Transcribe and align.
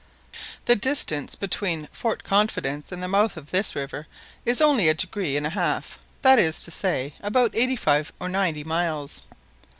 The 0.65 0.75
distance 0.75 1.35
between 1.35 1.87
Fort 1.91 2.23
Confidence 2.23 2.91
and 2.91 3.03
the 3.03 3.07
mouth 3.07 3.37
of 3.37 3.51
this 3.51 3.75
river 3.75 4.07
is 4.47 4.59
only 4.59 4.89
a 4.89 4.95
degree 4.95 5.37
and 5.37 5.45
a 5.45 5.51
half 5.51 5.99
that 6.23 6.39
is 6.39 6.63
to 6.63 6.71
say, 6.71 7.13
about 7.21 7.53
eighty 7.53 7.75
five 7.75 8.11
or 8.19 8.27
ninety 8.27 8.63
miles. 8.63 9.21